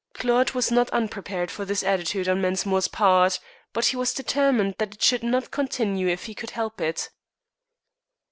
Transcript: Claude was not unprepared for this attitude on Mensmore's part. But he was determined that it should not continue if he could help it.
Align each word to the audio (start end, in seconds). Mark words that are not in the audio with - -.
Claude 0.15 0.53
was 0.53 0.71
not 0.71 0.89
unprepared 0.89 1.51
for 1.51 1.63
this 1.63 1.83
attitude 1.83 2.27
on 2.27 2.41
Mensmore's 2.41 2.87
part. 2.87 3.39
But 3.71 3.85
he 3.85 3.95
was 3.97 4.15
determined 4.15 4.73
that 4.79 4.95
it 4.95 5.03
should 5.03 5.21
not 5.21 5.51
continue 5.51 6.07
if 6.07 6.25
he 6.25 6.33
could 6.33 6.49
help 6.49 6.81
it. 6.81 7.11